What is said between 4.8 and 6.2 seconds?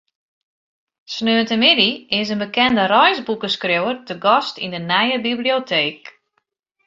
nije biblioteek.